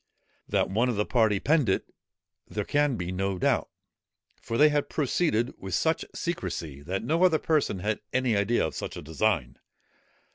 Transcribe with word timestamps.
That 0.49 0.67
one 0.71 0.89
of 0.89 0.95
the 0.95 1.05
party 1.05 1.39
penned 1.39 1.69
it 1.69 1.85
there 2.47 2.65
can 2.65 2.95
be 2.95 3.11
no 3.11 3.37
doubt; 3.37 3.69
for 4.41 4.57
they 4.57 4.69
had 4.69 4.89
proceeded 4.89 5.53
with 5.59 5.75
so 5.75 5.91
much 5.91 6.05
secresy, 6.15 6.81
that 6.81 7.03
no 7.03 7.23
other 7.23 7.37
person 7.37 7.81
had 7.81 7.99
any 8.11 8.35
idea 8.35 8.65
of 8.65 8.73
such 8.73 8.97
a 8.97 9.03
design. 9.03 9.59